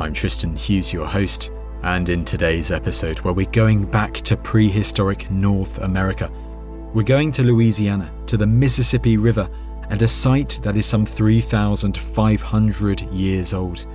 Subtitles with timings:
[0.00, 1.50] I'm Tristan Hughes, your host,
[1.82, 6.30] and in today's episode, where we're going back to prehistoric North America,
[6.94, 9.50] we're going to Louisiana, to the Mississippi River,
[9.90, 13.86] and a site that is some 3,500 years old.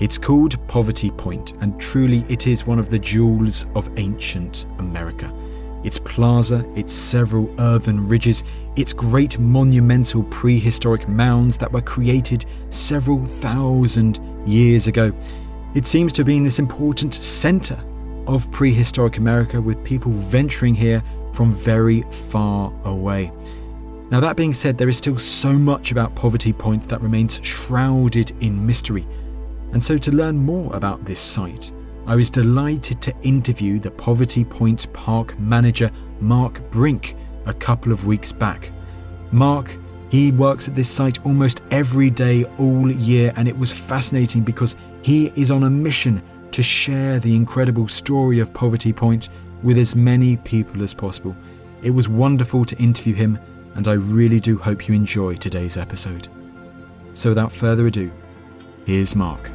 [0.00, 5.32] It's called Poverty Point, and truly it is one of the jewels of ancient America.
[5.82, 8.44] Its plaza, its several earthen ridges,
[8.76, 15.12] its great monumental prehistoric mounds that were created several thousand years ago.
[15.74, 17.82] It seems to have been this important centre
[18.26, 23.32] of prehistoric America with people venturing here from very far away.
[24.10, 28.32] Now, that being said, there is still so much about Poverty Point that remains shrouded
[28.42, 29.06] in mystery.
[29.72, 31.72] And so, to learn more about this site,
[32.06, 35.90] I was delighted to interview the Poverty Point Park manager,
[36.20, 38.70] Mark Brink, a couple of weeks back.
[39.30, 39.78] Mark,
[40.12, 44.76] he works at this site almost every day, all year, and it was fascinating because
[45.00, 49.30] he is on a mission to share the incredible story of Poverty Point
[49.62, 51.34] with as many people as possible.
[51.82, 53.38] It was wonderful to interview him,
[53.74, 56.28] and I really do hope you enjoy today's episode.
[57.14, 58.12] So, without further ado,
[58.84, 59.50] here's Mark.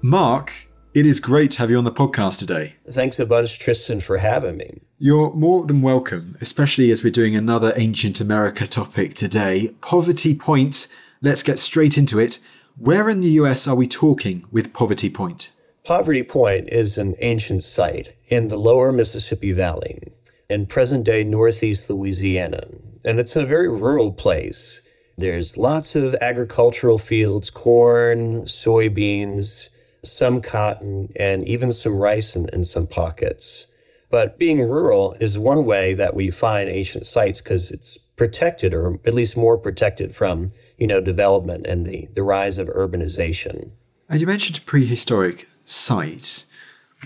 [0.00, 2.74] Mark, it is great to have you on the podcast today.
[2.90, 4.80] Thanks a bunch, Tristan, for having me.
[4.98, 10.88] You're more than welcome, especially as we're doing another ancient America topic today Poverty Point.
[11.22, 12.38] Let's get straight into it.
[12.76, 15.52] Where in the US are we talking with Poverty Point?
[15.84, 20.12] Poverty Point is an ancient site in the lower Mississippi Valley
[20.48, 22.66] in present day northeast Louisiana.
[23.04, 24.82] And it's a very rural place.
[25.16, 29.68] There's lots of agricultural fields, corn, soybeans,
[30.02, 33.66] some cotton, and even some rice in, in some pockets.
[34.10, 38.98] But being rural is one way that we find ancient sites because it's protected, or
[39.06, 43.70] at least more protected from, you know, development and the, the rise of urbanization.
[44.08, 46.44] And you mentioned prehistoric site,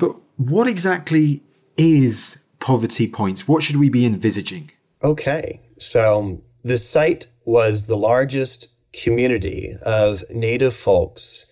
[0.00, 1.42] but what exactly
[1.76, 3.40] is Poverty Point?
[3.40, 4.70] What should we be envisaging?
[5.02, 11.43] Okay, so the site was the largest community of native folks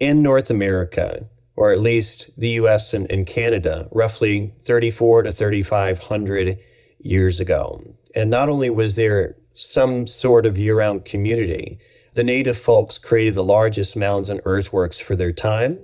[0.00, 6.58] in North America, or at least the US and, and Canada, roughly 34 to 3,500
[6.98, 7.82] years ago.
[8.14, 11.78] And not only was there some sort of year round community,
[12.14, 15.78] the native folks created the largest mounds and earthworks for their time.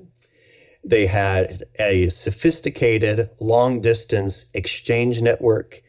[0.83, 5.83] They had a sophisticated long distance exchange network.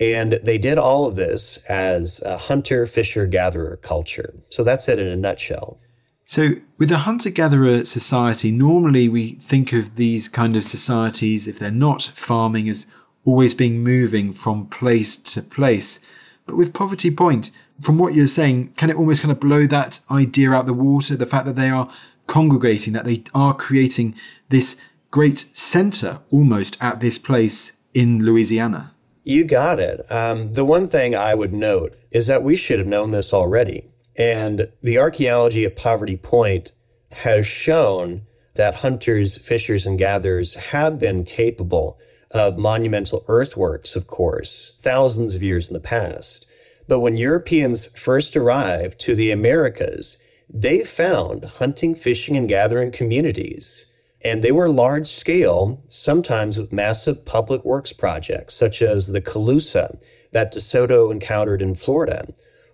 [0.00, 4.34] And they did all of this as a hunter, fisher, gatherer culture.
[4.50, 5.78] So that's it in a nutshell.
[6.24, 11.58] So, with a hunter gatherer society, normally we think of these kind of societies, if
[11.58, 12.86] they're not farming, as
[13.24, 16.00] always being moving from place to place.
[16.46, 20.00] But with Poverty Point, from what you're saying, can it almost kind of blow that
[20.10, 21.16] idea out the water?
[21.16, 21.90] The fact that they are
[22.26, 24.14] congregating, that they are creating
[24.48, 24.76] this
[25.10, 28.94] great center almost at this place in Louisiana?
[29.22, 30.10] You got it.
[30.10, 33.91] Um, the one thing I would note is that we should have known this already.
[34.16, 36.72] And the archaeology at Poverty Point
[37.12, 38.22] has shown
[38.54, 41.98] that hunters, fishers, and gatherers have been capable
[42.32, 46.46] of monumental earthworks, of course, thousands of years in the past.
[46.88, 50.18] But when Europeans first arrived to the Americas,
[50.48, 53.86] they found hunting, fishing, and gathering communities
[54.24, 60.00] And they were large scale, sometimes with massive public works projects, such as the Calusa
[60.30, 62.32] that DeSoto encountered in Florida,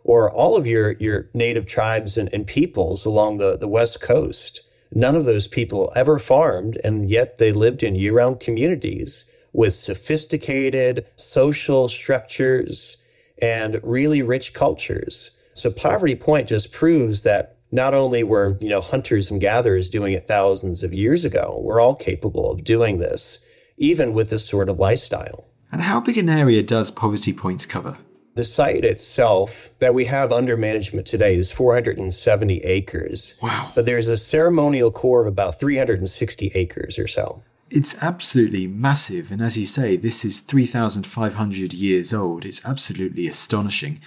[0.09, 4.63] or all of your, your native tribes and, and peoples along the, the West Coast.
[4.91, 9.75] None of those people ever farmed, and yet they lived in year round communities with
[9.75, 12.97] sophisticated social structures
[13.43, 15.31] and really rich cultures.
[15.53, 20.15] So Poverty Point just proves that not only were, you know, hunters and gatherers doing
[20.15, 23.41] it thousands of years ago, we're all capable of doing this,
[23.77, 25.51] even with this sort of lifestyle.
[25.71, 27.99] And how big an area does Poverty Point cover?
[28.39, 33.35] The site itself that we have under management today is 470 acres.
[33.43, 33.73] Wow.
[33.75, 37.43] But there's a ceremonial core of about 360 acres or so.
[37.69, 39.33] It's absolutely massive.
[39.33, 42.45] And as you say, this is 3,500 years old.
[42.45, 43.99] It's absolutely astonishing.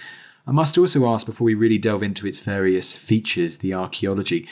[0.46, 4.48] I must also ask before we really delve into its various features, the archaeology,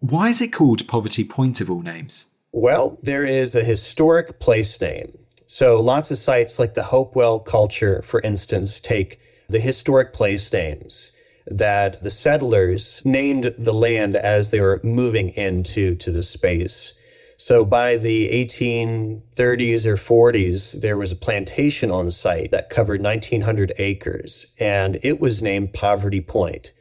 [0.00, 2.26] why is it called Poverty Point of all names?
[2.50, 5.16] Well, there is a historic place name.
[5.46, 11.12] So lots of sites like the Hopewell culture, for instance, take the historic place names
[11.46, 16.94] that the settlers named the land as they were moving into to the space.
[17.36, 23.72] So by the 1830s or 40s, there was a plantation on site that covered 1,900
[23.78, 26.72] acres, and it was named Poverty Point.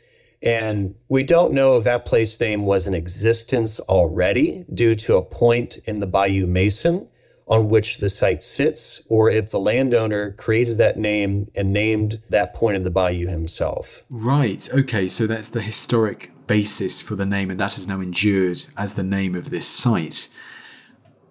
[0.41, 5.21] And we don't know if that place name was in existence already due to a
[5.21, 7.07] point in the Bayou Macon
[7.47, 12.53] on which the site sits, or if the landowner created that name and named that
[12.53, 14.03] point in the bayou himself.
[14.09, 18.63] Right, okay, so that's the historic basis for the name, and that has now endured
[18.75, 20.27] as the name of this site.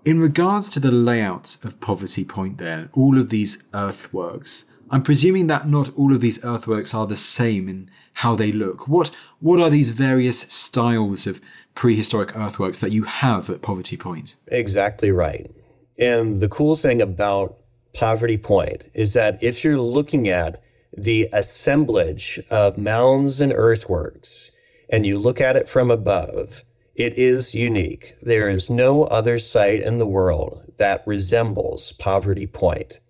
[0.04, 5.46] In regards to the layout of Poverty Point, then, all of these earthworks, I'm presuming
[5.48, 8.86] that not all of these earthworks are the same in how they look.
[8.86, 9.10] What
[9.40, 11.40] what are these various styles of
[11.74, 14.36] prehistoric earthworks that you have at Poverty Point?
[14.46, 15.50] Exactly right.
[15.98, 17.58] And the cool thing about
[17.94, 20.60] Poverty Point is that if you're looking at
[20.96, 24.50] the assemblage of mounds and earthworks
[24.88, 26.64] and you look at it from above,
[26.96, 28.14] it is unique.
[28.22, 33.00] There is no other site in the world that resembles Poverty Point.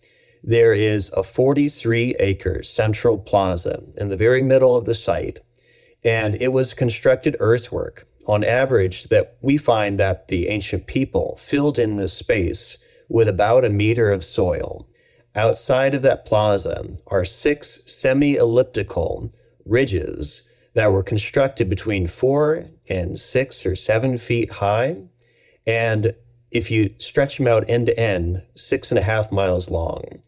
[0.42, 5.40] There is a 43 acre central plaza in the very middle of the site,
[6.04, 11.78] and it was constructed earthwork on average that we find that the ancient people filled
[11.78, 12.78] in this space
[13.08, 14.88] with about a meter of soil.
[15.34, 19.32] Outside of that plaza are six semi elliptical
[19.64, 20.42] ridges
[20.74, 24.96] that were constructed between four and six or seven feet high.
[25.66, 26.12] And
[26.50, 30.20] if you stretch them out end to end, six and a half miles long.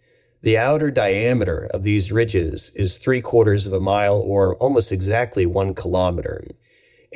[0.42, 5.46] The outer diameter of these ridges is three quarters of a mile or almost exactly
[5.46, 6.44] one kilometer.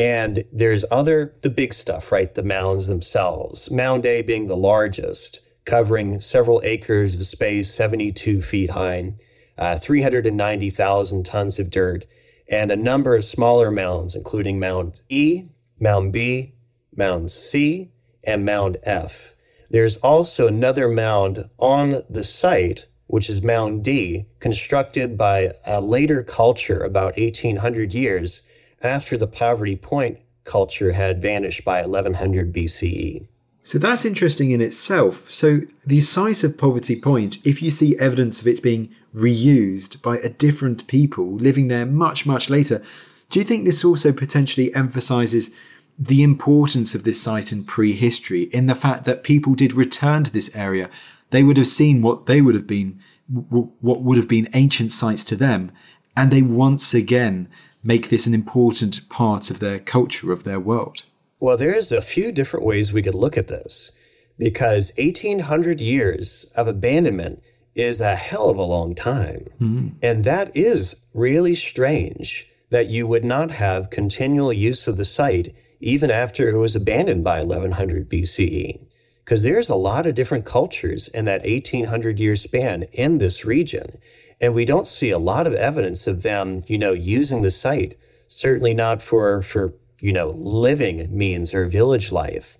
[0.00, 2.34] And there's other, the big stuff, right?
[2.34, 3.70] The mounds themselves.
[3.70, 9.12] Mound A being the largest, covering several acres of space, 72 feet high,
[9.58, 12.06] uh, 390,000 tons of dirt,
[12.50, 16.54] and a number of smaller mounds, including Mound E, Mound B,
[16.96, 17.90] Mound C,
[18.24, 19.34] and Mound F.
[19.68, 26.22] There's also another mound on the site, which is Mound D, constructed by a later
[26.22, 28.40] culture about 1800 years
[28.82, 33.26] after the Poverty Point culture had vanished by 1100 BCE.
[33.62, 35.30] So that's interesting in itself.
[35.30, 40.16] So the site of Poverty Point, if you see evidence of it being reused by
[40.18, 42.82] a different people living there much, much later,
[43.28, 45.50] do you think this also potentially emphasizes
[45.98, 50.32] the importance of this site in prehistory in the fact that people did return to
[50.32, 50.88] this area?
[51.28, 55.22] They would have seen what they would have been, what would have been ancient sites
[55.24, 55.70] to them,
[56.16, 57.48] and they once again
[57.82, 61.04] make this an important part of their culture, of their world.
[61.38, 63.90] Well, there's a few different ways we could look at this
[64.38, 67.42] because 1800 years of abandonment
[67.74, 69.46] is a hell of a long time.
[69.60, 69.88] Mm-hmm.
[70.02, 75.54] And that is really strange that you would not have continual use of the site
[75.80, 78.86] even after it was abandoned by 1100 BCE.
[79.30, 83.96] Because there's a lot of different cultures in that 1800 year span in this region.
[84.40, 87.96] And we don't see a lot of evidence of them, you know, using the site,
[88.26, 92.58] certainly not for, for you know, living means or village life.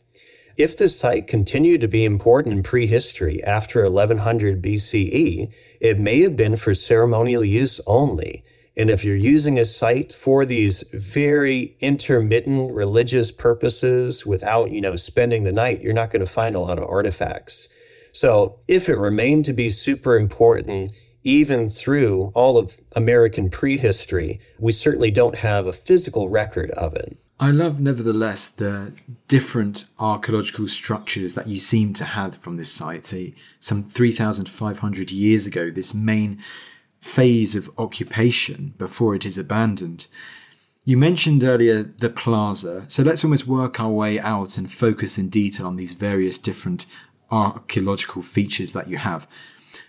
[0.57, 6.37] If the site continued to be important in prehistory after 1100 BCE, it may have
[6.37, 8.45] been for ceremonial use only.
[8.77, 14.97] And if you're using a site for these very intermittent religious purposes without, you know,
[14.97, 17.69] spending the night, you're not going to find a lot of artifacts.
[18.13, 24.73] So if it remained to be super important, even through all of American prehistory, we
[24.73, 27.19] certainly don't have a physical record of it.
[27.39, 28.93] I love, nevertheless, the
[29.27, 33.07] different archaeological structures that you seem to have from this site.
[33.07, 36.39] Say, some 3,500 years ago, this main
[37.01, 40.07] phase of occupation before it is abandoned.
[40.85, 45.29] You mentioned earlier the plaza, so let's almost work our way out and focus in
[45.29, 46.87] detail on these various different
[47.31, 49.29] archaeological features that you have.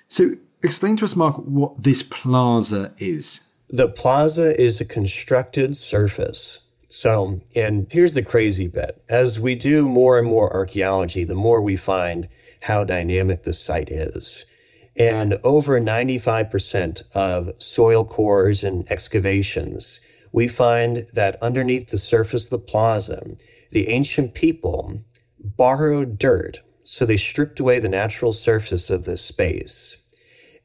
[0.07, 3.41] So, explain to us, Mark, what this plaza is.
[3.69, 6.59] The plaza is a constructed surface
[6.93, 9.01] so, and here's the crazy bit.
[9.07, 12.27] As we do more and more archaeology, the more we find
[12.63, 14.45] how dynamic the site is.
[14.98, 20.00] And over 95% of soil cores and excavations,
[20.31, 23.36] we find that underneath the surface of the plaza,
[23.71, 25.01] the ancient people
[25.39, 26.62] borrowed dirt.
[26.83, 29.98] So they stripped away the natural surface of this space.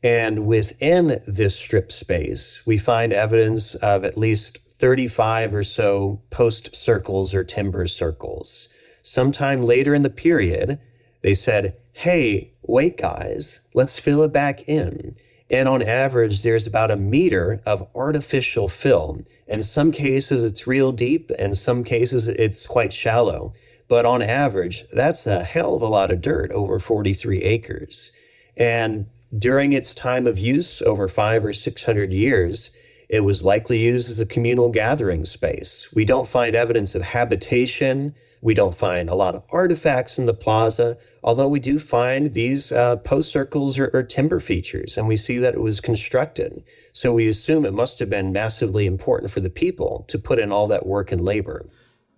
[0.03, 6.77] And within this stripped space, we find evidence of at least 35 or so post
[6.77, 8.69] circles or timber circles.
[9.03, 10.81] Sometime later in the period,
[11.23, 15.17] they said, Hey, wait, guys, let's fill it back in.
[15.51, 19.23] And on average, there's about a meter of artificial fill.
[19.49, 23.55] In some cases, it's real deep, in some cases, it's quite shallow.
[23.89, 28.13] But on average, that's a hell of a lot of dirt over 43 acres.
[28.59, 32.71] And during its time of use, over five or 600 years,
[33.09, 35.89] it was likely used as a communal gathering space.
[35.95, 38.15] We don't find evidence of habitation.
[38.41, 42.71] We don't find a lot of artifacts in the plaza, although we do find these
[42.71, 46.63] uh, post circles or, or timber features, and we see that it was constructed.
[46.93, 50.53] So we assume it must have been massively important for the people to put in
[50.53, 51.67] all that work and labor.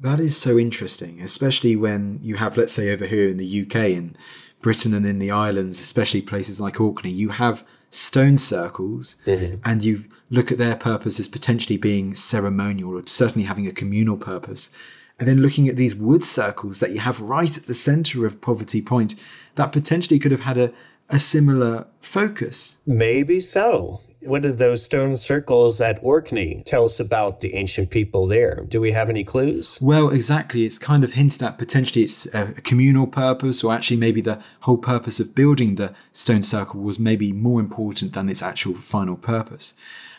[0.01, 3.97] That is so interesting, especially when you have, let's say, over here in the UK
[3.97, 4.17] and
[4.61, 9.57] Britain and in the islands, especially places like Orkney, you have stone circles mm-hmm.
[9.65, 14.17] and you look at their purpose as potentially being ceremonial or certainly having a communal
[14.17, 14.71] purpose.
[15.19, 18.41] And then looking at these wood circles that you have right at the center of
[18.41, 19.15] Poverty Point,
[19.57, 20.73] that potentially could have had a,
[21.09, 22.79] a similar focus.
[22.87, 24.01] Maybe so.
[24.23, 28.65] What do those stone circles at Orkney tell us about the ancient people there?
[28.69, 29.79] Do we have any clues?
[29.81, 30.65] Well, exactly.
[30.65, 34.79] It's kind of hinted at potentially it's a communal purpose, or actually maybe the whole
[34.79, 39.75] purpose of building the stone circle was maybe more important than its actual final purpose.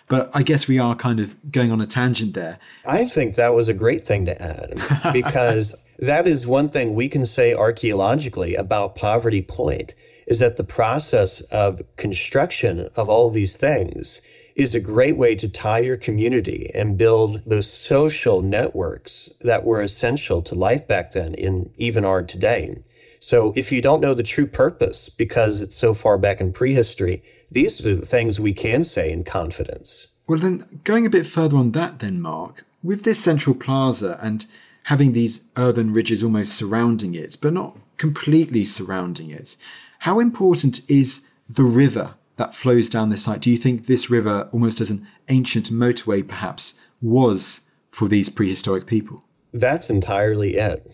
[0.09, 2.59] But I guess we are kind of going on a tangent there.
[2.85, 7.07] I think that was a great thing to add because that is one thing we
[7.07, 9.93] can say archaeologically about Poverty Point
[10.27, 14.21] is that the process of construction of all these things
[14.55, 19.81] is a great way to tie your community and build those social networks that were
[19.81, 22.75] essential to life back then and even are today.
[23.19, 27.23] So if you don't know the true purpose because it's so far back in prehistory,
[27.51, 30.08] these are the things we can say in confidence.
[30.27, 34.46] Well, then, going a bit further on that, then, Mark, with this central plaza and
[34.84, 39.58] having these earthen ridges almost surrounding it, but not completely surrounding it,
[40.00, 43.41] how important is the river that flows down this site?
[43.41, 48.86] Do you think this river, almost as an ancient motorway perhaps, was for these prehistoric
[48.86, 49.24] people?
[49.51, 50.86] That's entirely it.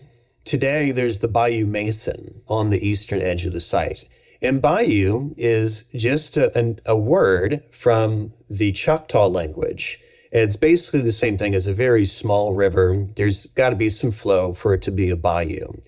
[0.44, 4.04] Today, there's the Bayou Macon on the eastern edge of the site.
[4.46, 9.98] And bayou is just a, a word from the Choctaw language.
[10.30, 13.08] It's basically the same thing as a very small river.
[13.16, 15.80] There's got to be some flow for it to be a bayou.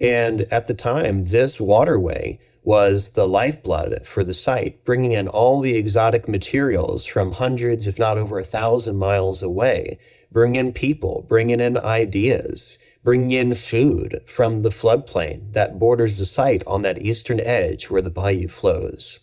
[0.00, 5.60] And at the time, this waterway was the lifeblood for the site, bringing in all
[5.60, 9.98] the exotic materials from hundreds, if not over a thousand miles away,
[10.32, 16.24] bringing in people, bringing in ideas bringing in food from the floodplain that borders the
[16.24, 19.20] site on that eastern edge where the bayou flows.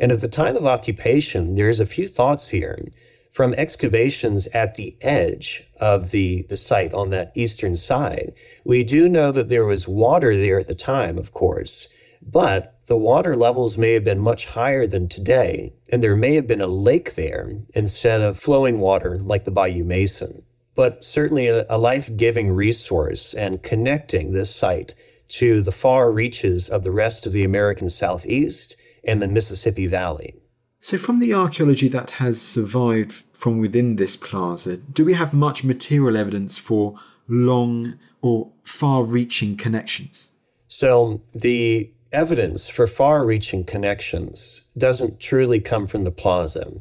[0.00, 2.88] And at the time of occupation, there's a few thoughts here.
[3.30, 8.32] From excavations at the edge of the, the site on that eastern side,
[8.64, 11.86] we do know that there was water there at the time, of course,
[12.20, 16.48] but the water levels may have been much higher than today, and there may have
[16.48, 21.66] been a lake there instead of flowing water like the Bayou Macon but certainly a,
[21.68, 24.94] a life giving resource and connecting this site
[25.28, 30.34] to the far reaches of the rest of the American Southeast and the Mississippi Valley.
[30.80, 35.62] So, from the archaeology that has survived from within this plaza, do we have much
[35.62, 36.94] material evidence for
[37.28, 40.30] long or far reaching connections?
[40.68, 46.72] So, the evidence for far reaching connections doesn't truly come from the plaza.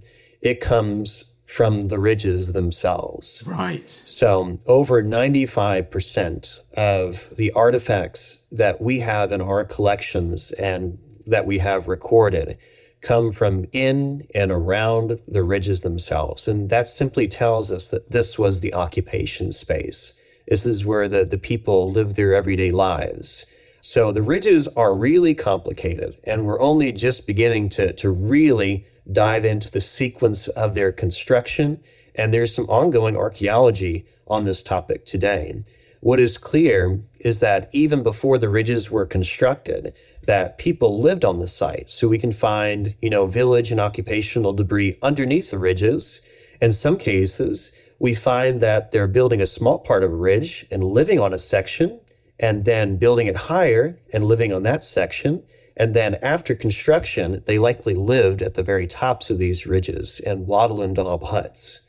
[0.42, 3.42] It comes from the ridges themselves.
[3.44, 3.90] Right.
[3.90, 11.58] So, over 95% of the artifacts that we have in our collections and that we
[11.58, 12.60] have recorded
[13.02, 16.48] come from in and around the ridges themselves.
[16.48, 20.14] And that simply tells us that this was the occupation space.
[20.48, 23.46] This is where the, the people live their everyday lives.
[23.82, 29.46] So the ridges are really complicated, and we're only just beginning to, to really dive
[29.46, 31.82] into the sequence of their construction.
[32.16, 35.64] And there's some ongoing archaeology on this topic today.
[36.02, 39.94] What is clear is that even before the ridges were constructed,
[40.24, 41.90] that people lived on the site.
[41.90, 46.22] So we can find, you know, village and occupational debris underneath the ridges.
[46.62, 50.84] In some cases, we find that they're building a small part of a ridge and
[50.84, 52.00] living on a section
[52.40, 55.44] and then building it higher and living on that section.
[55.76, 60.48] And then after construction, they likely lived at the very tops of these ridges and
[60.48, 61.82] wattle and daub huts.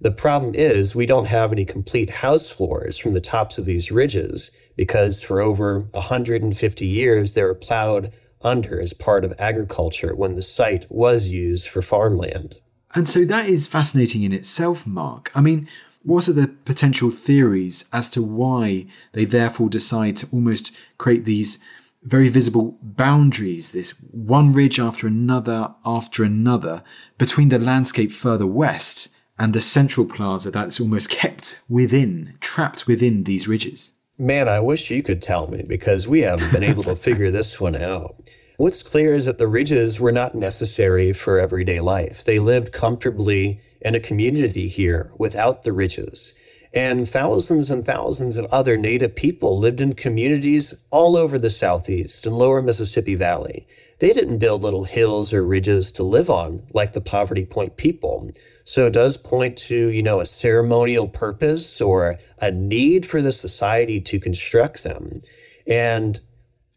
[0.00, 3.92] The problem is we don't have any complete house floors from the tops of these
[3.92, 10.34] ridges because for over 150 years they were plowed under as part of agriculture when
[10.34, 12.56] the site was used for farmland.
[12.94, 15.30] And so that is fascinating in itself, Mark.
[15.34, 15.68] I mean,
[16.04, 21.58] what are the potential theories as to why they therefore decide to almost create these
[22.02, 26.82] very visible boundaries, this one ridge after another after another,
[27.18, 33.24] between the landscape further west and the central plaza that's almost kept within, trapped within
[33.24, 33.92] these ridges?
[34.18, 37.60] Man, I wish you could tell me because we haven't been able to figure this
[37.60, 38.16] one out.
[38.62, 42.22] What's clear is that the ridges were not necessary for everyday life.
[42.22, 46.32] They lived comfortably in a community here without the ridges.
[46.72, 52.24] And thousands and thousands of other native people lived in communities all over the southeast
[52.24, 53.66] and lower Mississippi Valley.
[53.98, 58.30] They didn't build little hills or ridges to live on like the Poverty Point people.
[58.62, 63.32] So it does point to, you know, a ceremonial purpose or a need for the
[63.32, 65.20] society to construct them.
[65.66, 66.20] And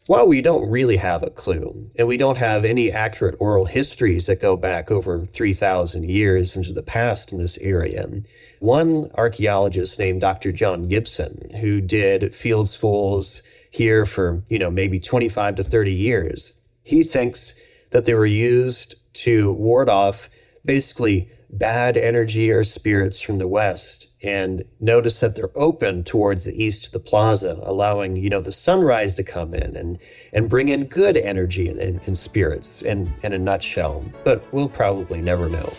[0.07, 4.27] while we don't really have a clue, and we don't have any accurate oral histories
[4.27, 8.07] that go back over 3,000 years into the past in this area,
[8.59, 10.51] one archaeologist named Dr.
[10.51, 16.53] Jon Gibson, who did field schools here for, you know, maybe 25 to 30 years,
[16.83, 17.55] he thinks
[17.89, 20.29] that they were used to ward off
[20.65, 24.07] basically bad energy or spirits from the west.
[24.23, 28.51] And notice that they're open towards the east of the plaza allowing you know the
[28.51, 29.99] sunrise to come in and
[30.33, 34.03] and bring in good energy and, and, and spirits in, in a nutshell.
[34.23, 35.73] But we'll probably never know.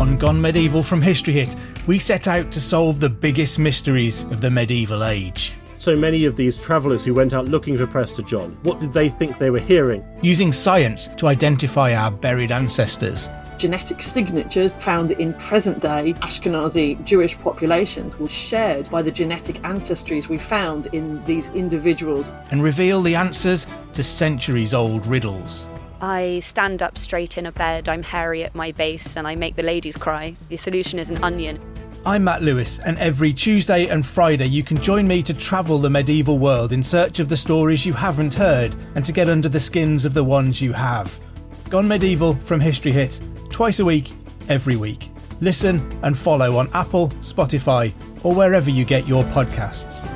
[0.00, 1.54] On Gone Medieval from History Hit,
[1.86, 6.36] we set out to solve the biggest mysteries of the medieval age so many of
[6.36, 8.56] these travellers who went out looking for Prester John?
[8.62, 10.04] What did they think they were hearing?
[10.22, 13.28] Using science to identify our buried ancestors.
[13.58, 20.28] Genetic signatures found in present day Ashkenazi Jewish populations were shared by the genetic ancestries
[20.28, 22.26] we found in these individuals.
[22.50, 25.64] And reveal the answers to centuries old riddles.
[26.02, 29.56] I stand up straight in a bed, I'm hairy at my base, and I make
[29.56, 30.36] the ladies cry.
[30.50, 31.58] The solution is an onion.
[32.06, 35.90] I'm Matt Lewis, and every Tuesday and Friday you can join me to travel the
[35.90, 39.58] medieval world in search of the stories you haven't heard and to get under the
[39.58, 41.18] skins of the ones you have.
[41.68, 43.18] Gone Medieval from History Hit,
[43.50, 44.12] twice a week,
[44.48, 45.10] every week.
[45.40, 47.92] Listen and follow on Apple, Spotify,
[48.22, 50.15] or wherever you get your podcasts.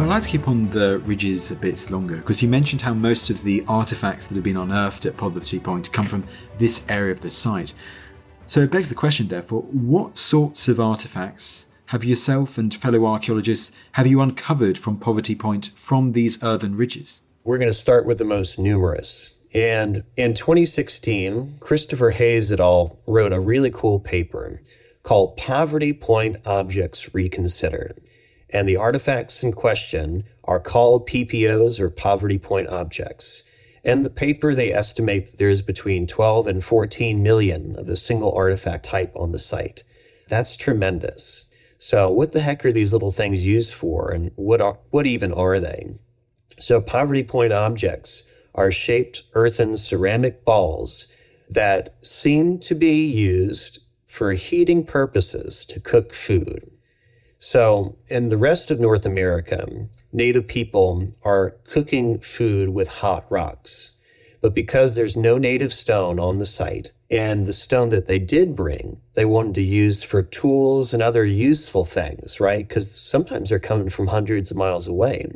[0.00, 3.30] I'd like to keep on the ridges a bit longer because you mentioned how most
[3.30, 6.24] of the artifacts that have been unearthed at Poverty Point come from
[6.56, 7.74] this area of the site.
[8.46, 13.72] So it begs the question, therefore, what sorts of artifacts have yourself and fellow archaeologists
[13.92, 17.22] have you uncovered from Poverty Point from these earthen ridges?
[17.42, 19.36] We're going to start with the most numerous.
[19.52, 23.00] And in 2016, Christopher Hays et al.
[23.08, 24.62] wrote a really cool paper
[25.02, 27.98] called Poverty Point Objects Reconsidered.
[28.50, 33.42] And the artifacts in question are called PPOs or poverty point objects.
[33.84, 38.32] In the paper, they estimate that there's between 12 and 14 million of the single
[38.34, 39.84] artifact type on the site.
[40.28, 41.46] That's tremendous.
[41.78, 45.32] So, what the heck are these little things used for, and what are, what even
[45.32, 45.94] are they?
[46.58, 51.06] So, poverty point objects are shaped earthen ceramic balls
[51.48, 56.68] that seem to be used for heating purposes to cook food.
[57.38, 63.90] So, in the rest of North America, Native people are cooking food with hot rocks.
[64.40, 68.54] But because there's no native stone on the site, and the stone that they did
[68.54, 72.66] bring, they wanted to use for tools and other useful things, right?
[72.66, 75.30] Because sometimes they're coming from hundreds of miles away.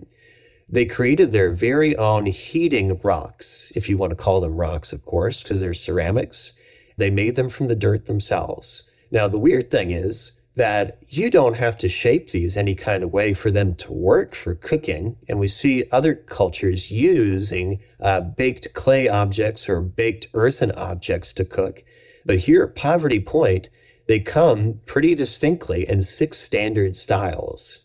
[0.68, 5.04] They created their very own heating rocks, if you want to call them rocks, of
[5.04, 6.54] course, because they're ceramics.
[6.96, 8.84] They made them from the dirt themselves.
[9.10, 13.12] Now, the weird thing is, that you don't have to shape these any kind of
[13.12, 15.16] way for them to work for cooking.
[15.28, 21.44] And we see other cultures using uh, baked clay objects or baked earthen objects to
[21.44, 21.82] cook.
[22.26, 23.70] But here at Poverty Point,
[24.08, 27.80] they come pretty distinctly in six standard styles.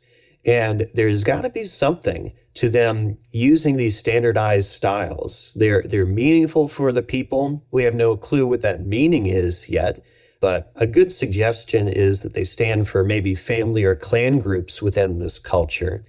[0.45, 5.53] And there's got to be something to them using these standardized styles.
[5.55, 7.63] They're, they're meaningful for the people.
[7.71, 10.03] We have no clue what that meaning is yet.
[10.39, 15.19] But a good suggestion is that they stand for maybe family or clan groups within
[15.19, 16.03] this culture.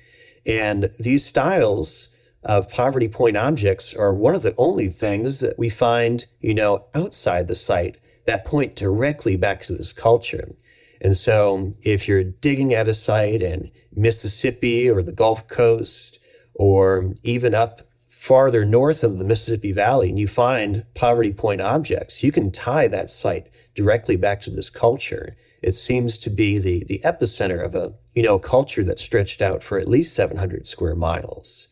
[0.46, 2.08] And these styles
[2.44, 6.86] of poverty point objects are one of the only things that we find, you know,
[6.94, 10.54] outside the site that point directly back to this culture.
[11.00, 16.18] And so if you're digging at a site in Mississippi or the Gulf Coast,
[16.58, 17.82] or even up
[18.28, 22.86] farther north of the Mississippi Valley, and you find poverty point objects, you can tie
[22.86, 25.34] that site directly back to this culture.
[25.62, 29.62] It seems to be the, the epicenter of a, you know, culture that stretched out
[29.62, 31.68] for at least 700 square miles.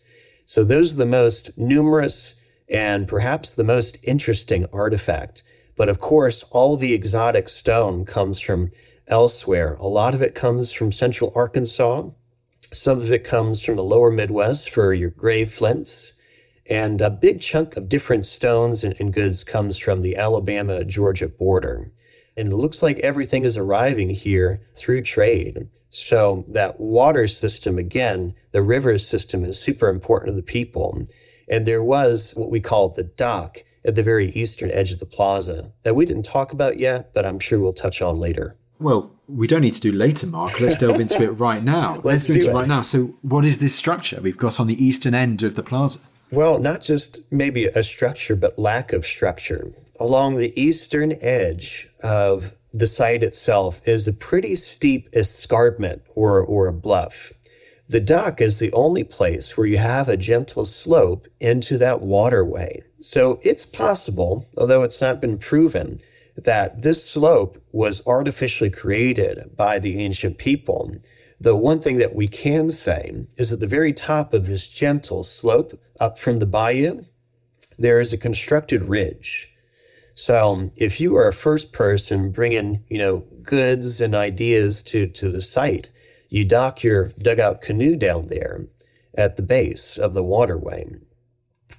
[0.46, 2.36] So those are the most numerous
[2.70, 5.42] and perhaps the most interesting artifact.
[5.76, 8.70] But of course, all the exotic stone comes from
[9.08, 9.74] elsewhere.
[9.74, 12.08] A lot of it comes from central Arkansas.
[12.72, 16.14] Some of it comes from the lower Midwest for your gray flints.
[16.68, 21.28] And a big chunk of different stones and, and goods comes from the Alabama Georgia
[21.28, 21.92] border.
[22.36, 25.68] And it looks like everything is arriving here through trade.
[25.90, 31.06] So that water system, again, the river system is super important to the people.
[31.48, 35.06] And there was what we call the dock at the very eastern edge of the
[35.06, 38.56] plaza that we didn't talk about yet, but I'm sure we'll touch on later.
[38.78, 40.60] Well, we don't need to do later, Mark.
[40.60, 41.94] Let's delve into it right now.
[42.04, 42.82] Let's, Let's do, do it right now.
[42.82, 46.00] So, what is this structure we've got on the eastern end of the plaza?
[46.30, 49.72] Well, not just maybe a structure, but lack of structure.
[50.00, 56.66] Along the eastern edge of the site itself is a pretty steep escarpment or, or
[56.66, 57.32] a bluff.
[57.88, 62.82] The dock is the only place where you have a gentle slope into that waterway.
[63.00, 66.00] So it's possible, although it's not been proven,
[66.36, 70.96] that this slope was artificially created by the ancient people
[71.40, 75.22] the one thing that we can say is at the very top of this gentle
[75.22, 77.04] slope up from the bayou,
[77.78, 79.52] there is a constructed ridge.
[80.14, 85.06] So um, if you are a first person bringing, you know, goods and ideas to,
[85.08, 85.90] to the site,
[86.30, 88.66] you dock your dugout canoe down there
[89.14, 90.86] at the base of the waterway.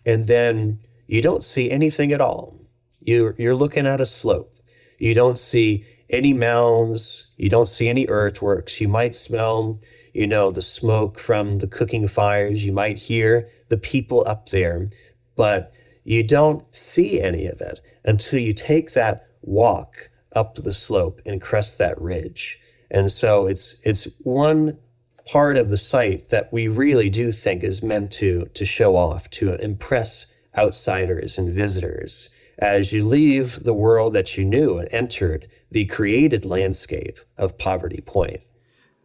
[0.06, 2.60] And then you don't see anything at all.
[3.02, 4.56] You're, you're looking at a slope.
[5.00, 7.28] You don't see any mounds.
[7.38, 8.80] You don't see any earthworks.
[8.80, 9.80] You might smell,
[10.14, 12.66] you know, the smoke from the cooking fires.
[12.66, 14.90] You might hear the people up there,
[15.36, 21.22] but you don't see any of it until you take that walk up the slope
[21.26, 22.60] and crest that ridge.
[22.90, 24.78] And so it's it's one
[25.26, 29.30] part of the site that we really do think is meant to, to show off,
[29.30, 30.26] to impress
[30.58, 36.46] outsiders and visitors as you leave the world that you knew and entered the created
[36.46, 38.42] landscape of Poverty Point.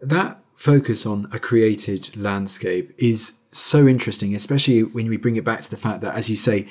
[0.00, 5.60] That focus on a created landscape is so interesting, especially when we bring it back
[5.60, 6.66] to the fact that, as you say,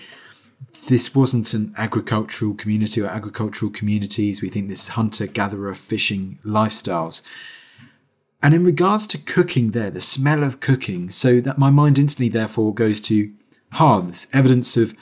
[0.90, 4.42] this wasn't an agricultural community or agricultural communities.
[4.42, 7.22] We think this hunter gatherer fishing lifestyles.
[8.44, 12.30] And in regards to cooking there, the smell of cooking, so that my mind instantly
[12.30, 13.32] therefore goes to
[13.74, 14.96] hearths, evidence of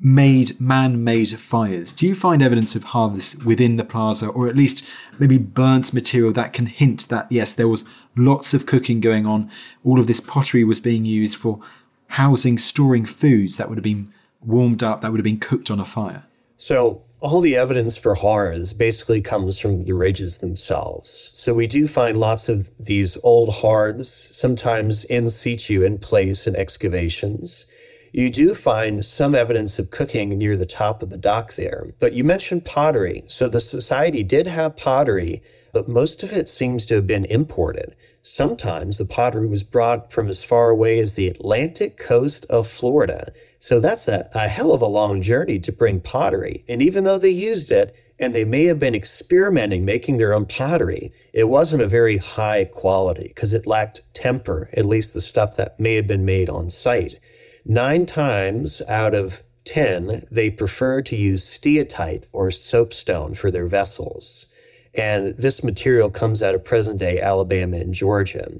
[0.00, 1.92] made man-made fires.
[1.92, 4.82] Do you find evidence of hearths within the plaza or at least
[5.18, 7.84] maybe burnt material that can hint that yes, there was
[8.16, 9.50] lots of cooking going on.
[9.84, 11.60] All of this pottery was being used for
[12.08, 15.80] housing, storing foods that would have been warmed up, that would have been cooked on
[15.80, 16.24] a fire.
[16.56, 21.30] So all the evidence for hearths basically comes from the ridges themselves.
[21.34, 26.56] So we do find lots of these old hearths, sometimes in situ in place in
[26.56, 27.66] excavations.
[28.12, 31.94] You do find some evidence of cooking near the top of the dock there.
[32.00, 33.22] But you mentioned pottery.
[33.28, 35.42] So the society did have pottery,
[35.72, 37.94] but most of it seems to have been imported.
[38.22, 43.32] Sometimes the pottery was brought from as far away as the Atlantic coast of Florida.
[43.58, 46.64] So that's a, a hell of a long journey to bring pottery.
[46.68, 50.44] And even though they used it, and they may have been experimenting making their own
[50.44, 51.10] pottery.
[51.32, 55.80] It wasn't a very high quality because it lacked temper, at least the stuff that
[55.80, 57.18] may have been made on site.
[57.64, 64.46] Nine times out of 10, they prefer to use steatite or soapstone for their vessels.
[64.94, 68.50] And this material comes out of present day Alabama and Georgia.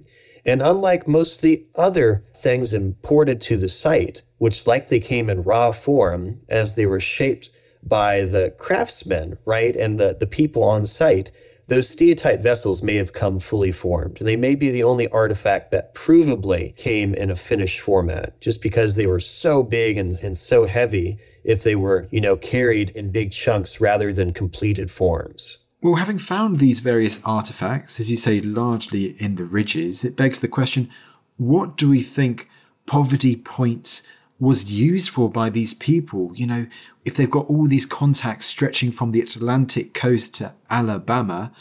[0.46, 5.42] And unlike most of the other things imported to the site, which likely came in
[5.42, 7.50] raw form as they were shaped
[7.82, 11.32] by the craftsmen, right, and the, the people on site,
[11.70, 14.16] those steatite vessels may have come fully formed.
[14.16, 18.96] They may be the only artifact that provably came in a finished format, just because
[18.96, 23.12] they were so big and, and so heavy if they were, you know, carried in
[23.12, 25.58] big chunks rather than completed forms.
[25.80, 30.40] Well, having found these various artifacts, as you say, largely in the ridges, it begs
[30.40, 30.90] the question
[31.36, 32.50] what do we think
[32.84, 34.02] Poverty Point
[34.40, 36.32] was used for by these people.
[36.34, 36.66] You know,
[37.04, 41.52] if they've got all these contacts stretching from the Atlantic coast to Alabama,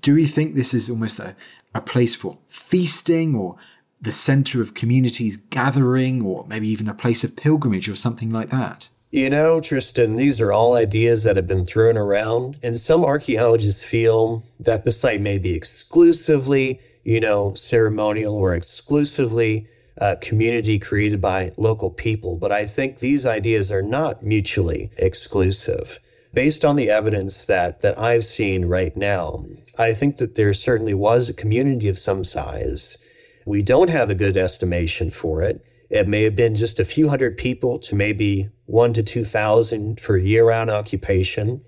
[0.00, 1.36] do we think this is almost a,
[1.74, 3.56] a place for feasting or
[4.00, 8.50] the center of communities gathering or maybe even a place of pilgrimage or something like
[8.50, 8.88] that?
[9.10, 13.84] You know, Tristan, these are all ideas that have been thrown around, and some archaeologists
[13.84, 19.68] feel that the site may be exclusively, you know, ceremonial or exclusively
[20.00, 22.36] uh, community created by local people.
[22.36, 26.00] But I think these ideas are not mutually exclusive.
[26.34, 29.44] Based on the evidence that, that I've seen right now,
[29.78, 32.98] I think that there certainly was a community of some size.
[33.46, 35.64] We don't have a good estimation for it.
[35.88, 40.16] It may have been just a few hundred people to maybe one to 2,000 for
[40.16, 41.62] year round occupation.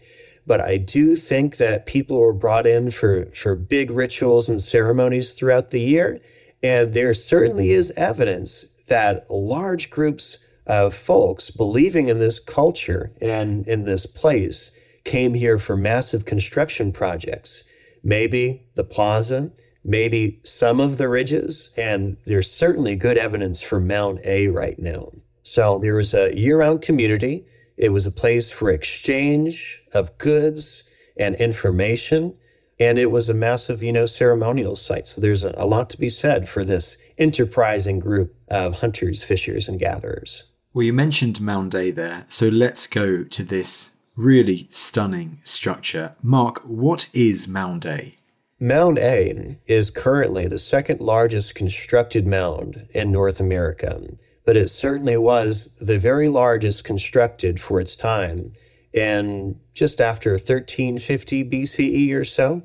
[0.47, 5.33] But I do think that people were brought in for, for big rituals and ceremonies
[5.33, 6.21] throughout the year.
[6.63, 13.67] And there certainly is evidence that large groups of folks believing in this culture and
[13.67, 14.71] in this place
[15.05, 17.65] came here for massive construction projects.
[18.03, 19.51] Maybe the plaza,
[19.85, 25.11] maybe some of the ridges, and there's certainly good evidence for Mound A right now.
[25.43, 27.47] So there was a year round community.
[27.79, 30.85] It was a place for exchange of goods
[31.17, 32.37] and information.
[32.81, 35.07] And it was a massive, you know, ceremonial site.
[35.07, 39.69] So there's a, a lot to be said for this enterprising group of hunters, fishers,
[39.69, 40.45] and gatherers.
[40.73, 42.25] Well, you mentioned Mound A there.
[42.29, 46.15] So let's go to this really stunning structure.
[46.23, 48.15] Mark, what is Mound A?
[48.61, 54.03] Mound A is currently the second largest constructed mound in North America,
[54.45, 58.53] but it certainly was the very largest constructed for its time
[58.93, 62.63] in just after 1350 BCE or so.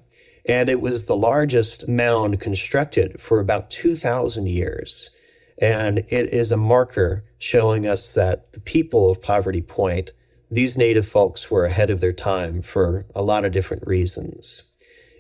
[0.47, 5.09] And it was the largest mound constructed for about 2,000 years.
[5.61, 10.11] And it is a marker showing us that the people of Poverty Point,
[10.51, 14.63] these native folks were ahead of their time for a lot of different reasons.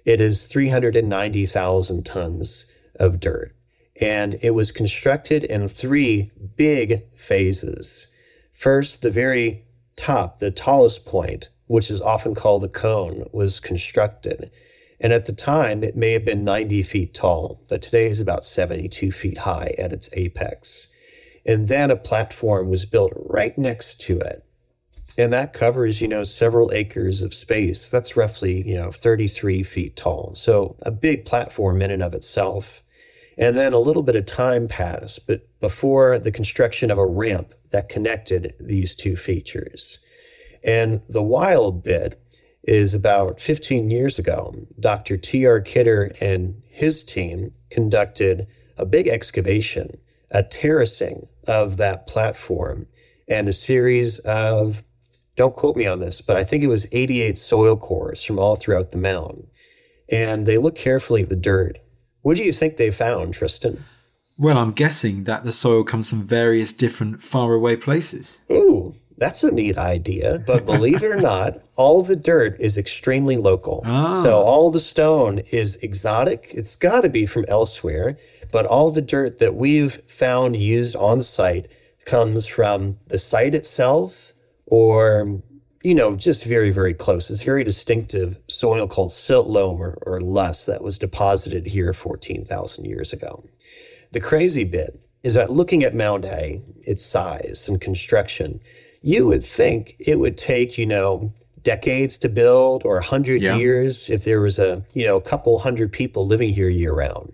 [0.05, 2.65] It is 390,000 tons
[2.99, 3.55] of dirt.
[4.01, 8.07] And it was constructed in three big phases.
[8.51, 14.51] First, the very top, the tallest point, which is often called the cone, was constructed.
[14.99, 18.45] And at the time, it may have been 90 feet tall, but today is about
[18.45, 20.87] 72 feet high at its apex.
[21.45, 24.45] And then a platform was built right next to it.
[25.17, 27.89] And that covers, you know, several acres of space.
[27.89, 30.33] That's roughly, you know, 33 feet tall.
[30.35, 32.81] So a big platform in and of itself.
[33.37, 37.53] And then a little bit of time passed, but before the construction of a ramp
[37.71, 39.99] that connected these two features.
[40.63, 42.19] And the wild bit
[42.63, 45.17] is about 15 years ago, Dr.
[45.17, 45.59] T.R.
[45.59, 49.97] Kidder and his team conducted a big excavation,
[50.31, 52.87] a terracing of that platform,
[53.27, 54.83] and a series of,
[55.35, 58.55] don't quote me on this, but I think it was 88 soil cores from all
[58.55, 59.47] throughout the mound.
[60.11, 61.79] And they looked carefully at the dirt.
[62.23, 63.83] What do you think they found, Tristan?
[64.37, 68.39] Well, I'm guessing that the soil comes from various different faraway places.
[68.51, 70.39] Ooh, that's a neat idea.
[70.39, 73.83] But believe it or not, all the dirt is extremely local.
[73.85, 74.23] Ah.
[74.23, 76.49] So all the stone is exotic.
[76.53, 78.17] It's got to be from elsewhere.
[78.51, 81.69] But all the dirt that we've found used on site
[82.05, 84.33] comes from the site itself
[84.65, 85.41] or,
[85.83, 87.29] you know, just very, very close.
[87.29, 92.85] It's very distinctive soil called silt loam or, or loess that was deposited here 14,000
[92.85, 93.43] years ago.
[94.13, 98.61] The crazy bit is that looking at Mound A, its size and construction,
[99.01, 103.57] you would think it would take, you know, decades to build or a hundred Yeah.
[103.57, 107.33] years if there was a, you know, a couple hundred people living here year round.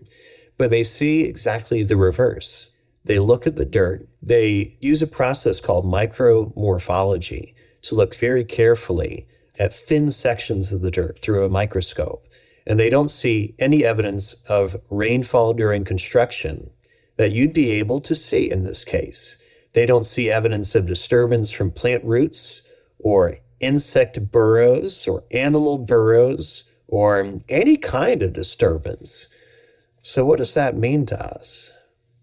[0.57, 2.71] But they see exactly the reverse.
[3.05, 4.07] They look at the dirt.
[4.21, 10.91] They use a process called micromorphology to look very carefully at thin sections of the
[10.91, 12.25] dirt through a microscope.
[12.65, 16.69] And they don't see any evidence of rainfall during construction
[17.17, 19.37] that you'd be able to see in this case.
[19.73, 22.61] They don't see evidence of disturbance from plant roots
[22.99, 29.27] or insect burrows or animal burrows or any kind of disturbance.
[29.99, 31.73] So, what does that mean to us?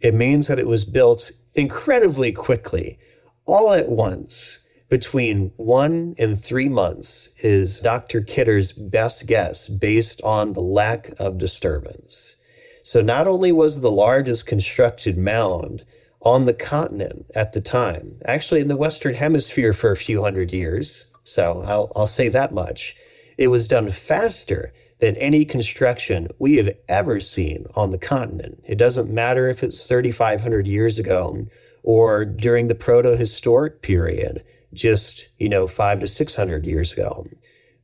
[0.00, 2.98] It means that it was built incredibly quickly,
[3.44, 4.60] all at once.
[4.88, 8.20] Between one and three months is Dr.
[8.20, 12.36] Kidder's best guess based on the lack of disturbance.
[12.84, 15.84] So, not only was the largest constructed mound
[16.22, 20.52] on the continent at the time, actually in the Western Hemisphere for a few hundred
[20.52, 22.94] years, so I'll, I'll say that much,
[23.36, 28.62] it was done faster than any construction we have ever seen on the continent.
[28.64, 31.44] It doesn't matter if it's 3,500 years ago
[31.86, 34.42] or during the proto-historic period,
[34.74, 37.24] just, you know, five to 600 years ago.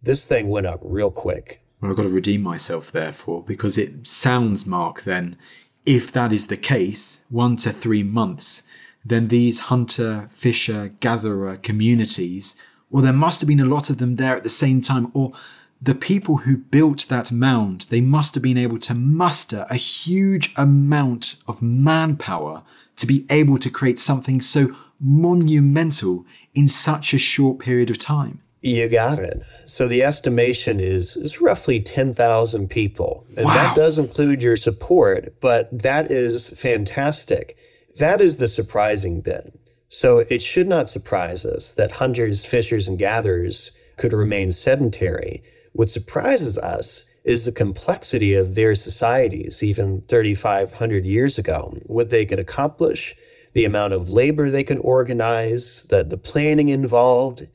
[0.03, 1.63] This thing went up real quick.
[1.81, 5.37] Well, I've got to redeem myself, therefore, because it sounds, Mark, then,
[5.87, 8.65] if that is the case, one to three months,
[9.05, 12.57] then these hunter, fisher, gatherer communities,
[12.91, 15.33] well, there must have been a lot of them there at the same time, or
[15.81, 20.53] the people who built that mound, they must have been able to muster a huge
[20.57, 22.65] amount of manpower
[22.97, 26.25] to be able to create something so monumental
[26.55, 28.41] in such a short period of time.
[28.61, 29.43] You got it.
[29.67, 33.27] So the estimation is is roughly 10,000 people.
[33.37, 33.55] And Wow.
[33.55, 37.57] that does include your support, but that is fantastic.
[37.99, 39.59] That is the surprising bit.
[39.89, 45.43] So it should not surprise us that hunters, fishers, and gatherers could remain sedentary.
[45.73, 52.27] What surprises us is the complexity of their societies, even 3,500 years ago, what they
[52.27, 53.15] could accomplish,
[53.53, 57.47] the amount of labor they could organize, the, the planning involved,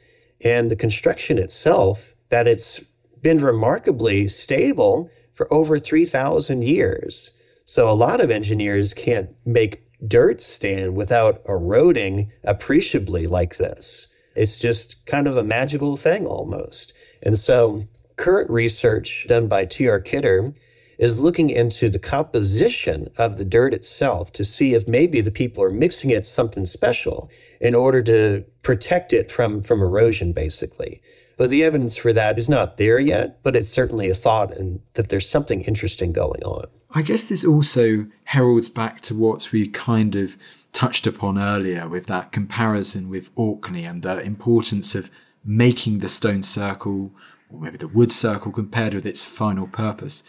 [0.43, 2.79] and the construction itself, that it's
[3.21, 7.31] been remarkably stable for over 3,000 years.
[7.65, 14.07] So a lot of engineers can't make dirt stand without eroding appreciably like this.
[14.35, 16.93] It's just kind of a magical thing almost.
[17.23, 19.99] And so current research done by T.R.
[19.99, 20.53] Kidder
[20.97, 25.63] is looking into the composition of the dirt itself to see if maybe the people
[25.63, 27.29] are mixing it something special
[27.61, 31.01] in order to protect it from, from erosion, basically.
[31.37, 34.79] But the evidence for that is not there yet, but it's certainly a thought and
[34.95, 36.65] that there's something interesting going on.
[36.95, 40.35] I guess this also heralds back to what we kind of
[40.73, 45.11] touched upon earlier with that comparison with Orkney and the importance of
[45.45, 47.11] making the stone circle
[47.49, 50.23] or maybe the wood circle compared with its final purpose.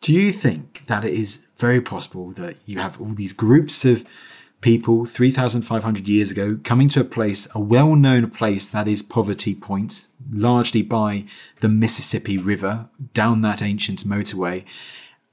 [0.00, 4.04] Do you think that it is very possible that you have all these groups of
[4.60, 9.54] people 3,500 years ago coming to a place, a well known place that is Poverty
[9.54, 11.26] Point, largely by
[11.60, 14.64] the Mississippi River, down that ancient motorway,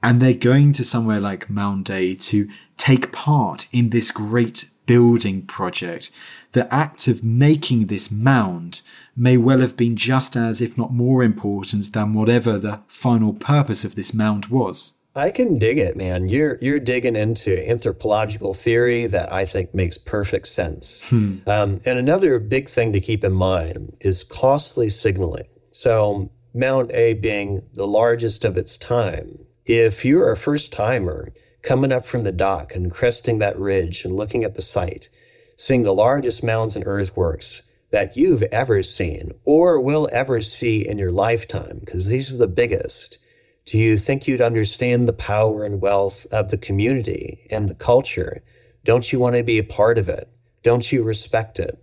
[0.04, 5.46] and they're going to somewhere like Mound A to take part in this great building
[5.46, 6.10] project.
[6.54, 8.82] The act of making this mound
[9.20, 13.84] may well have been just as, if not more important than whatever the final purpose
[13.84, 14.94] of this mound was.
[15.16, 16.30] I can dig it, man.
[16.30, 21.04] You're you're digging into anthropological theory that I think makes perfect sense.
[21.10, 21.38] Hmm.
[21.46, 25.48] Um, and another big thing to keep in mind is costly signaling.
[25.72, 31.92] So Mound A being the largest of its time, if you're a first timer coming
[31.92, 35.10] up from the dock and cresting that ridge and looking at the site,
[35.58, 37.62] seeing the largest mounds and earthworks
[37.92, 42.48] that you've ever seen or will ever see in your lifetime, because these are the
[42.48, 43.20] biggest
[43.70, 48.42] do you think you'd understand the power and wealth of the community and the culture?
[48.84, 50.28] Don't you want to be a part of it?
[50.64, 51.78] Don't you respect it?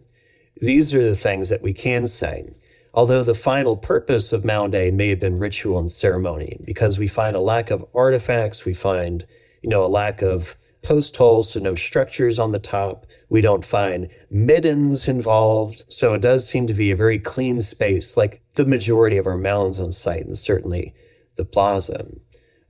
[0.61, 2.51] These are the things that we can say.
[2.93, 7.07] Although the final purpose of Mound A may have been ritual and ceremony, because we
[7.07, 9.25] find a lack of artifacts, we find,
[9.63, 13.07] you know, a lack of post holes, so no structures on the top.
[13.29, 15.85] We don't find middens involved.
[15.89, 19.37] So it does seem to be a very clean space, like the majority of our
[19.39, 20.95] mounds on site, and certainly
[21.37, 22.07] the plaza.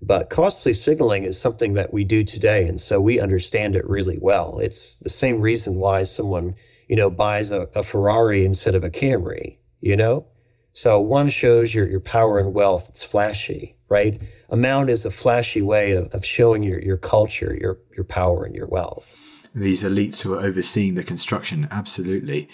[0.03, 4.18] But costly signaling is something that we do today, and so we understand it really
[4.20, 4.59] well.
[4.59, 6.55] It's the same reason why someone,
[6.89, 10.26] you know, buys a, a Ferrari instead of a Camry, you know?
[10.72, 12.91] So one shows your, your power and wealth.
[12.91, 14.22] It's flashy, right?
[14.49, 18.44] A mound is a flashy way of, of showing your, your culture, your, your power
[18.44, 19.16] and your wealth.
[19.55, 22.49] These elites who are overseeing the construction, absolutely.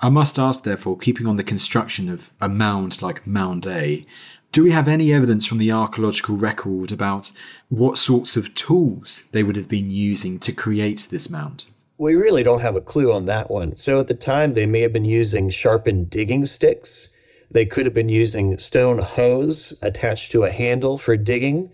[0.00, 4.06] I must ask, therefore, keeping on the construction of a mound like Mound A,
[4.52, 7.32] do we have any evidence from the archaeological record about
[7.68, 11.66] what sorts of tools they would have been using to create this mound?
[11.98, 13.74] We really don't have a clue on that one.
[13.76, 17.08] So at the time, they may have been using sharpened digging sticks.
[17.50, 21.70] They could have been using stone hoes attached to a handle for digging,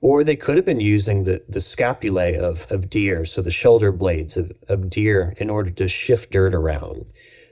[0.00, 3.90] or they could have been using the, the scapulae of, of deer, so the shoulder
[3.92, 7.06] blades of, of deer, in order to shift dirt around.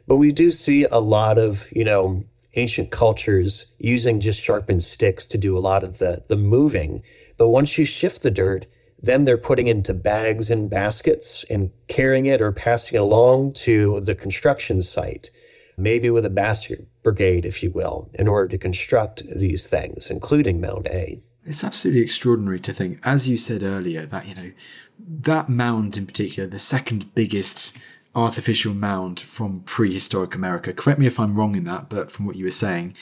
[0.06, 2.24] But we do see a lot of, you know,
[2.56, 7.02] ancient cultures using just sharpened sticks to do a lot of the, the moving.
[7.36, 8.66] But once you shift the dirt,
[9.02, 14.00] then they're putting into bags and baskets and carrying it or passing it along to
[14.00, 15.30] the construction site,
[15.76, 20.60] maybe with a basket brigade, if you will, in order to construct these things, including
[20.60, 21.22] Mound A.
[21.44, 24.50] It's absolutely extraordinary to think, as you said earlier, that, you know,
[24.98, 27.76] that mound in particular, the second biggest
[28.14, 30.72] artificial mound from prehistoric America.
[30.72, 32.94] Correct me if I'm wrong in that, but from what you were saying,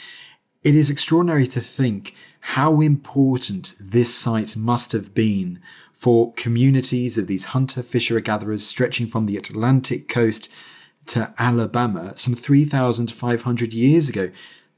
[0.64, 5.60] it is extraordinary to think how important this site must have been
[5.92, 10.48] for communities of these hunter fisher gatherers stretching from the Atlantic coast
[11.06, 14.30] to Alabama some 3,500 years ago.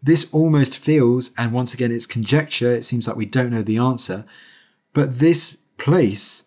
[0.02, 3.78] This almost feels, and once again it's conjecture, it seems like we don't know the
[3.78, 4.24] answer,
[4.92, 6.44] but this place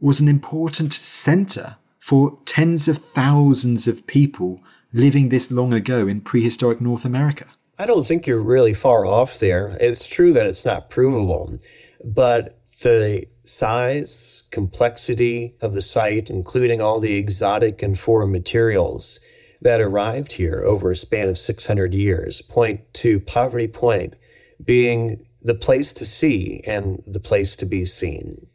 [0.00, 4.60] was an important center for tens of thousands of people
[4.92, 7.46] living this long ago in prehistoric North America.
[7.78, 9.76] I don't think you're really far off there.
[9.80, 11.58] It's true that it's not provable,
[12.04, 19.20] but the size, complexity of the site, including all the exotic and foreign materials
[19.62, 24.14] that arrived here over a span of 600 years, point to Poverty Point
[24.62, 28.46] being the place to see and the place to be seen.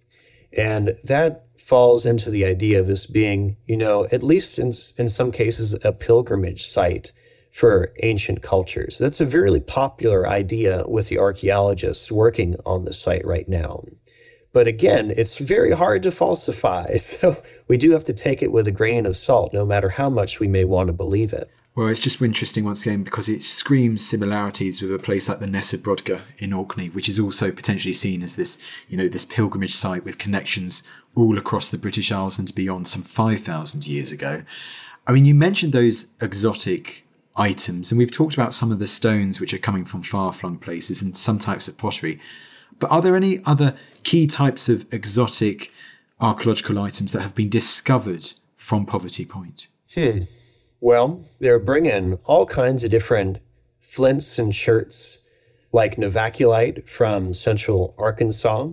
[0.57, 5.07] And that falls into the idea of this being, you know, at least in, in
[5.07, 7.13] some cases, a pilgrimage site
[7.51, 8.97] for ancient cultures.
[8.97, 13.83] That's a very popular idea with the archaeologists working on the site right now.
[14.53, 16.95] But again, it's very hard to falsify.
[16.97, 20.09] So we do have to take it with a grain of salt, no matter how
[20.09, 21.49] much we may want to believe it.
[21.73, 25.47] Well, it's just interesting once again because it screams similarities with a place like the
[25.47, 28.57] Brodgar in Orkney, which is also potentially seen as this,
[28.89, 30.83] you know, this pilgrimage site with connections
[31.15, 34.43] all across the British Isles and beyond some 5,000 years ago.
[35.07, 37.05] I mean, you mentioned those exotic
[37.37, 40.57] items, and we've talked about some of the stones which are coming from far flung
[40.57, 42.19] places and some types of pottery.
[42.79, 45.71] But are there any other key types of exotic
[46.19, 49.67] archaeological items that have been discovered from Poverty Point?
[49.93, 50.21] Hmm.
[50.79, 53.39] Well, they're bringing all kinds of different
[53.79, 55.19] flints and cherts,
[55.71, 58.69] like novaculite from central Arkansas.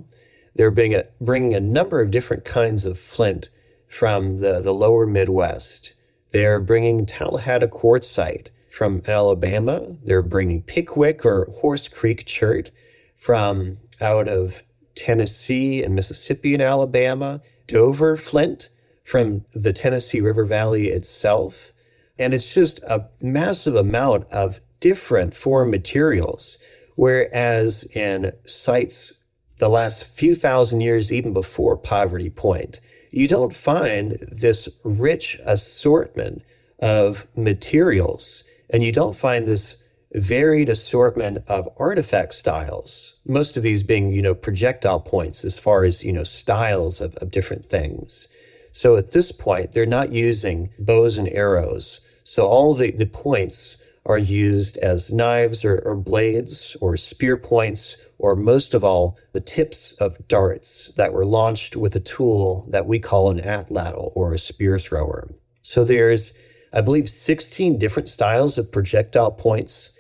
[0.55, 3.51] They're bringing a, bringing a number of different kinds of flint
[3.89, 5.95] from the, the lower Midwest.
[6.31, 9.97] They're bringing Tallahatta quartzite from Alabama.
[10.05, 12.71] They're bringing Pickwick or Horse Creek chert
[13.17, 14.63] from out of
[14.99, 17.41] Tennessee and Mississippi and Alabama.
[17.67, 18.69] Dover flint
[19.05, 21.73] from the Tennessee River Valley itself.
[22.19, 26.59] And it's just a massive amount of different foreign materials.
[26.97, 29.13] Whereas in sites
[29.59, 32.81] the last few thousand years, even before Poverty Point,
[33.11, 36.43] you don't find this rich assortment
[36.81, 38.45] of materials.
[38.71, 39.77] And you don't find this
[40.13, 45.85] varied assortment of artifact styles, most of these being, you know, projectile points as far
[45.85, 48.27] as, you know, styles of, of different things.
[48.73, 52.01] So at this point, they're not using bows and arrows.
[52.25, 57.97] So all the, the points are used as knives or, or blades or spear points,
[58.19, 62.87] or most of all, the tips of darts that were launched with a tool that
[62.87, 65.29] we call an atlatl or a spear thrower.
[65.61, 66.33] So there's,
[66.73, 69.91] I believe, 16 different styles of projectile points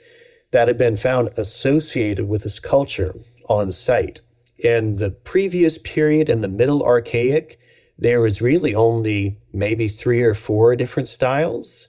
[0.51, 3.15] that had been found associated with this culture
[3.49, 4.21] on site.
[4.63, 7.59] In the previous period, in the Middle Archaic,
[7.99, 11.89] there was really only maybe three or four different styles.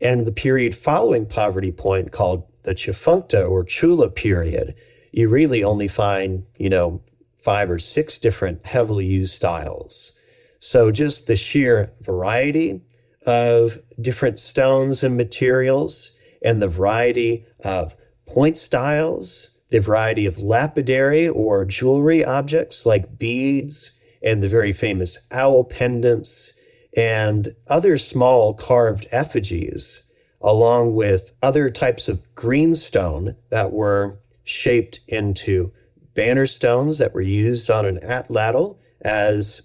[0.00, 4.74] And the period following Poverty Point, called the Tchefuncte or Tchula period,
[5.12, 7.02] you really only find, you know,
[7.38, 10.12] five or six different heavily used styles.
[10.58, 12.82] So just the sheer variety
[13.26, 17.96] of different stones and materials and the variety of
[18.34, 25.18] point styles, the variety of lapidary or jewelry objects like beads and the very famous
[25.30, 26.52] owl pendants
[26.96, 30.04] and other small carved effigies,
[30.40, 35.72] along with other types of greenstone that were shaped into
[36.14, 39.62] banner stones that were used on an atlatl as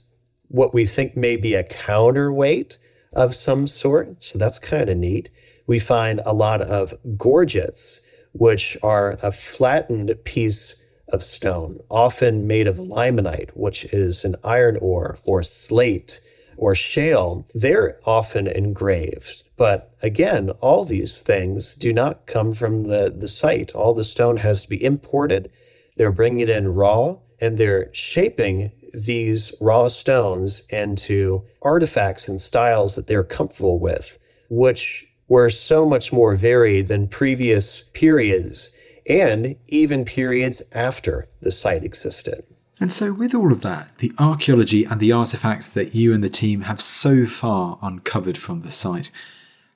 [0.48, 2.78] what we think may be a counterweight
[3.14, 4.24] of some sort.
[4.24, 5.30] So that's kind of neat.
[5.68, 8.02] We find a lot of gorgets,
[8.38, 14.78] which are a flattened piece of stone, often made of limonite, which is an iron
[14.82, 16.20] ore or slate
[16.58, 19.44] or shale, they're often engraved.
[19.58, 23.74] But again, all these things do not come from the, the site.
[23.74, 25.52] All the stone has to be imported.
[25.96, 32.96] They're bringing it in raw and they're shaping these raw stones into artifacts and styles
[32.96, 34.18] that they're comfortable with,
[34.50, 38.72] which were so much more varied than previous periods
[39.08, 42.44] and even periods after the site existed.
[42.80, 46.30] And so, with all of that, the archaeology and the artifacts that you and the
[46.30, 49.12] team have so far uncovered from the site,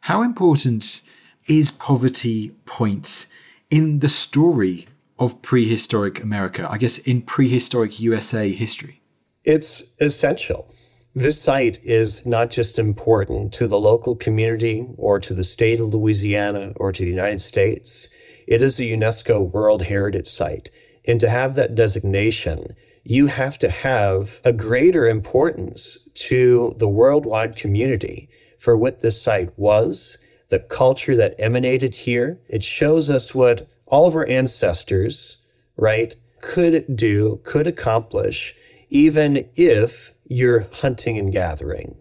[0.02, 1.02] how important
[1.48, 3.26] is Poverty Point
[3.70, 4.88] in the story
[5.18, 6.68] of prehistoric America?
[6.70, 9.02] I guess in prehistoric USA history?
[9.46, 10.74] It's essential.
[11.20, 15.94] This site is not just important to the local community or to the state of
[15.94, 18.08] Louisiana or to the United States.
[18.48, 20.72] It is a UNESCO World Heritage Site.
[21.06, 25.98] And to have that designation, you have to have a greater importance
[26.30, 30.18] to the worldwide community for what this site was,
[30.48, 32.40] the culture that emanated here.
[32.48, 35.36] It shows us what all of our ancestors,
[35.76, 38.56] right, could do, could accomplish,
[38.90, 41.98] even if you're hunting and gathering,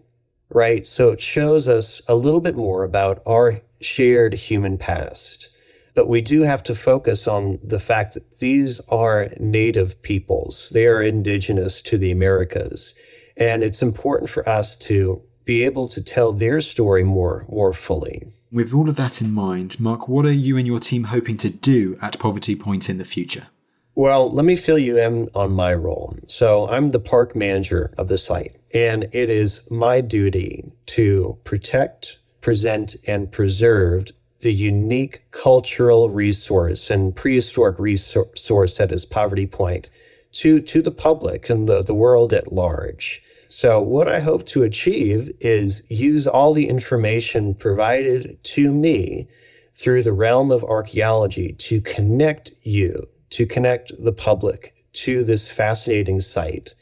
[0.49, 0.85] right?
[0.85, 5.49] So it shows us a little bit more about our shared human past.
[5.95, 10.69] But we do have to focus on the fact that these are native peoples.
[10.69, 12.93] They are indigenous to the Americas.
[13.35, 18.31] And it's important for us to be able to tell their story more, more fully.
[18.51, 21.49] With all of that in mind, Mark, what are you and your team hoping to
[21.49, 23.47] do at Poverty Point in the future?
[23.95, 26.17] Well, let me fill you in on my role.
[26.25, 32.19] So, I'm the park manager of the site, and it is my duty to protect,
[32.39, 34.07] present, and preserve
[34.41, 39.89] the unique cultural resource and prehistoric resource that is Poverty Point
[40.31, 43.21] to, to the public and the, the world at large.
[43.49, 49.27] So, what I hope to achieve is use all the information provided to me
[49.73, 56.19] through the realm of archaeology to connect you, to connect the public to this fascinating
[56.19, 56.75] site,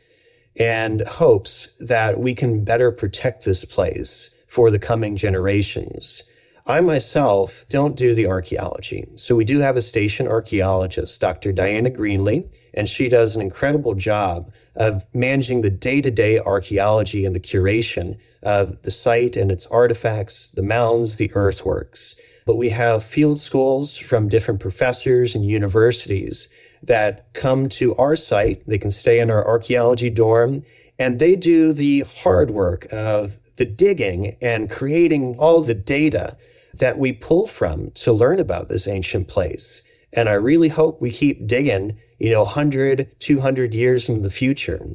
[0.60, 6.24] and hopes that we can better protect this place for the coming generations.
[6.66, 9.08] I myself don't do the archaeology.
[9.16, 11.54] So we do have a station archaeologist, Dr.
[11.54, 17.24] Diana Greenlee, and she does an incredible job of managing the day to day archaeology
[17.24, 22.16] and the curation of the site and its artifacts, the mounds, the earthworks.
[22.48, 26.48] But we have field schools from different professors and universities
[26.82, 28.66] that come to our site.
[28.66, 30.64] They can stay in our archaeology dorm
[30.98, 36.38] and they do the hard work of the digging and creating all the data
[36.76, 39.84] that we pull from to learn about this ancient place.
[40.14, 44.86] And I really hope we keep digging, you know, 100, 200 years into the future.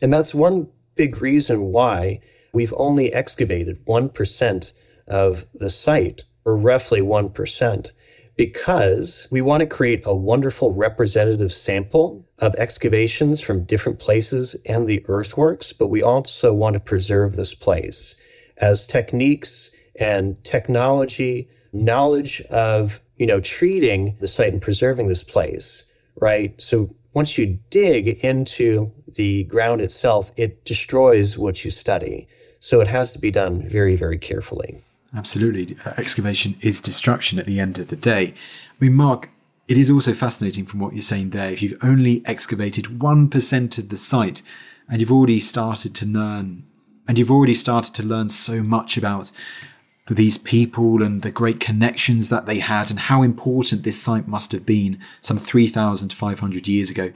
[0.00, 2.20] And that's one big reason why
[2.54, 4.72] we've only excavated 1%
[5.06, 7.92] of the site, or roughly 1%,
[8.36, 14.86] because we want to create a wonderful representative sample of excavations from different places and
[14.86, 18.14] the earthworks, but we also want to preserve this place
[18.56, 19.70] as techniques
[20.00, 25.84] and technology, knowledge of you know, treating the site and preserving this place,
[26.20, 26.60] right?
[26.62, 32.28] So once you dig into the ground itself, it destroys what you study.
[32.60, 34.82] So it has to be done very, very carefully.
[35.14, 35.76] Absolutely.
[35.84, 38.34] Uh, excavation is destruction at the end of the day.
[38.34, 39.30] I mean, Mark,
[39.66, 41.50] it is also fascinating from what you're saying there.
[41.50, 44.42] If you've only excavated 1% of the site
[44.88, 46.64] and you've already started to learn,
[47.06, 49.32] and you've already started to learn so much about
[50.06, 54.52] these people and the great connections that they had and how important this site must
[54.52, 57.12] have been some 3,500 years ago,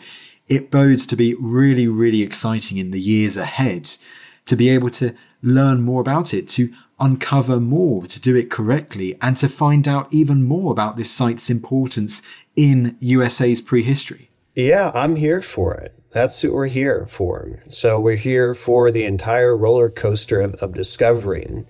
[0.48, 3.96] it bodes to be really, really exciting in the years ahead
[4.44, 6.72] to be able to learn more about it, to
[7.02, 11.50] uncover more, to do it correctly, and to find out even more about this site's
[11.50, 12.22] importance
[12.56, 14.30] in USA's prehistory.
[14.54, 15.92] Yeah, I'm here for it.
[16.12, 17.58] That's what we're here for.
[17.68, 21.64] So we're here for the entire roller coaster of, of discovery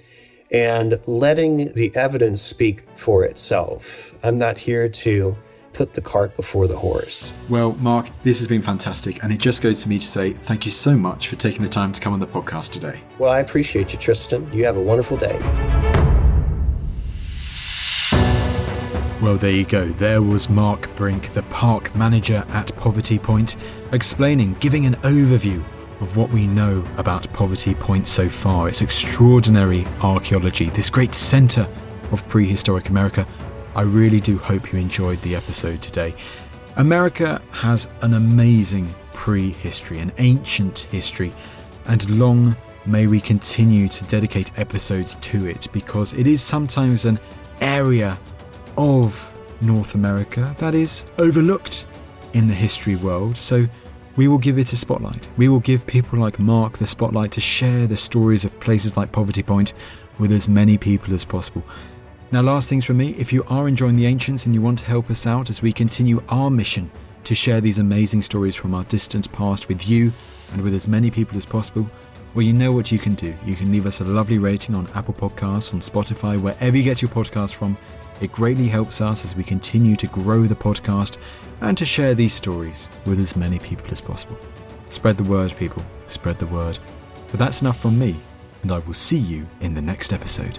[0.51, 4.15] and letting the evidence speak for itself.
[4.23, 5.37] I'm not here to
[5.73, 7.33] put the cart before the horse.
[7.49, 10.67] Well, Mark, this has been fantastic, and it just goes for me to say thank
[10.67, 13.01] you so much for taking the time to come on the podcast today.
[13.19, 14.53] Well, I appreciate you, Tristan.
[14.53, 15.39] You have a wonderful day.
[19.23, 19.87] Well, there you go.
[19.87, 23.57] There was Mark Brink, the park manager at Poverty Point,
[23.93, 25.63] explaining, giving an overview
[26.01, 28.69] of what we know about Poverty Point so far.
[28.69, 31.69] It's extraordinary archaeology, this great centre
[32.11, 33.25] of prehistoric America
[33.75, 36.15] I really do hope you enjoyed the episode today.
[36.77, 41.33] America has an amazing prehistory, an ancient history,
[41.87, 47.19] and long may we continue to dedicate episodes to it because it is sometimes an
[47.61, 48.19] area
[48.77, 51.87] of North America that is overlooked
[52.35, 53.37] in the history world.
[53.37, 53.67] So
[54.17, 55.29] we will give it a spotlight.
[55.37, 59.13] We will give people like Mark the spotlight to share the stories of places like
[59.13, 59.73] Poverty Point
[60.19, 61.65] with as many people as possible.
[62.33, 64.87] Now, last things from me if you are enjoying the Ancients and you want to
[64.87, 66.91] help us out as we continue our mission
[67.25, 70.11] to share these amazing stories from our distant past with you
[70.53, 71.87] and with as many people as possible,
[72.35, 73.35] well, you know what you can do.
[73.45, 77.03] You can leave us a lovely rating on Apple Podcasts, on Spotify, wherever you get
[77.03, 77.77] your podcast from.
[78.23, 81.19] It greatly helps us as we continue to grow the podcast
[81.61, 84.39] and to share these stories with as many people as possible.
[84.89, 85.85] Spread the word, people.
[86.07, 86.79] Spread the word.
[87.31, 88.17] But that's enough from me,
[88.63, 90.59] and I will see you in the next episode.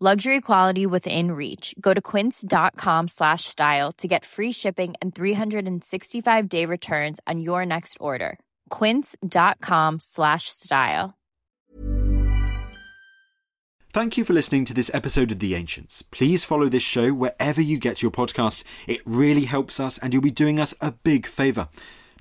[0.00, 1.72] Luxury quality within reach.
[1.80, 7.64] Go to quince.com slash style to get free shipping and 365 day returns on your
[7.64, 8.40] next order.
[8.70, 11.14] Quince.com slash style.
[13.92, 16.02] Thank you for listening to this episode of The Ancients.
[16.02, 18.64] Please follow this show wherever you get your podcasts.
[18.88, 21.68] It really helps us and you'll be doing us a big favour.